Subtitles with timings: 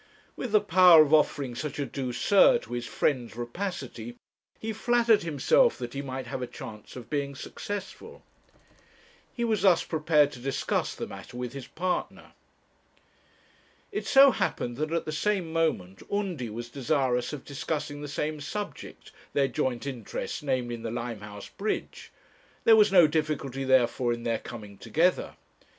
[0.35, 4.15] With the power of offering such a douceur to his friend's rapacity,
[4.59, 8.23] he flattered himself that he might have a chance of being successful.
[9.31, 12.31] He was thus prepared to discuss the matter with his partner.
[13.91, 18.41] It so happened that at the same moment Undy was desirous of discussing the same
[18.41, 22.11] subject, their joint interest, namely, in the Limehouse bridge;
[22.63, 25.35] there was no difficulty therefore in their coming together.